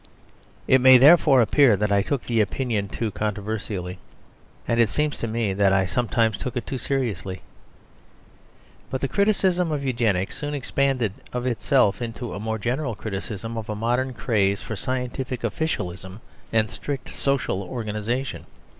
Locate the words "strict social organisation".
16.71-18.47